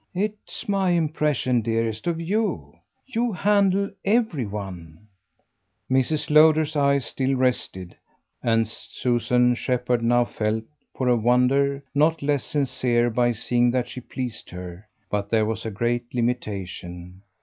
"It's 0.15 0.67
my 0.67 0.89
impression, 0.89 1.61
dearest, 1.61 2.07
of 2.07 2.19
you. 2.19 2.73
You 3.05 3.31
handle 3.33 3.91
every 4.03 4.47
one." 4.47 5.05
Mrs. 5.91 6.31
Lowder's 6.31 6.75
eyes 6.75 7.05
still 7.05 7.35
rested, 7.35 7.95
and 8.41 8.67
Susan 8.67 9.53
Shepherd 9.53 10.01
now 10.01 10.25
felt, 10.25 10.63
for 10.95 11.07
a 11.07 11.15
wonder, 11.15 11.83
not 11.93 12.23
less 12.23 12.43
sincere 12.45 13.11
by 13.11 13.33
seeing 13.33 13.69
that 13.69 13.87
she 13.87 14.01
pleased 14.01 14.49
her. 14.49 14.87
But 15.11 15.29
there 15.29 15.45
was 15.45 15.67
a 15.67 15.69
great 15.69 16.15
limitation. 16.15 17.21